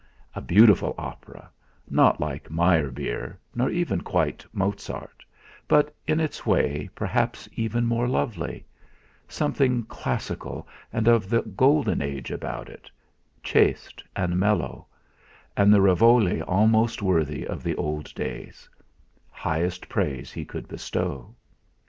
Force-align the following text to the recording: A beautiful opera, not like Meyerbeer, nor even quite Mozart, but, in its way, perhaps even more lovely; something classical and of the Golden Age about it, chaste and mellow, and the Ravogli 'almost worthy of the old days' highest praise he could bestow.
A 0.33 0.41
beautiful 0.41 0.95
opera, 0.97 1.51
not 1.87 2.19
like 2.19 2.49
Meyerbeer, 2.49 3.37
nor 3.53 3.69
even 3.69 4.01
quite 4.01 4.43
Mozart, 4.51 5.23
but, 5.67 5.95
in 6.07 6.19
its 6.19 6.43
way, 6.43 6.89
perhaps 6.95 7.47
even 7.55 7.85
more 7.85 8.07
lovely; 8.07 8.65
something 9.27 9.83
classical 9.83 10.67
and 10.91 11.07
of 11.07 11.29
the 11.29 11.43
Golden 11.43 12.01
Age 12.01 12.31
about 12.31 12.67
it, 12.67 12.89
chaste 13.43 14.03
and 14.15 14.39
mellow, 14.39 14.87
and 15.55 15.71
the 15.71 15.81
Ravogli 15.81 16.41
'almost 16.41 17.03
worthy 17.03 17.45
of 17.45 17.61
the 17.61 17.75
old 17.75 18.11
days' 18.15 18.67
highest 19.29 19.87
praise 19.87 20.31
he 20.31 20.45
could 20.45 20.67
bestow. 20.67 21.35